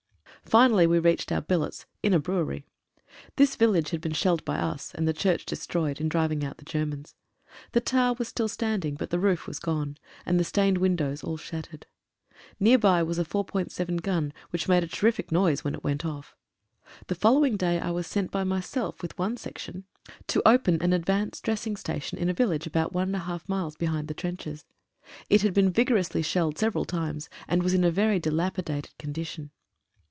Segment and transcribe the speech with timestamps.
[0.43, 2.65] Finally we reached our billets, in a brewery.
[3.37, 6.65] This village had been shelled by us, and the church destroyed, in driving out the
[6.65, 7.15] Germans.
[7.71, 9.95] The tower was still standing, but the roof was gone,
[10.25, 11.85] and the stained win dows all shattered.
[12.59, 16.35] Near by was a 4.7 gun, which made a terrific noise when it went off.
[17.07, 19.85] The following day I was sent by myself with one section
[20.27, 21.45] to open an advance 23 THE SNIPER.
[21.45, 24.65] dressing station at a village about one and a half miles behind the trenches.
[25.29, 29.51] It had been vigorously shelled several times, and was in a very dilapidated condition.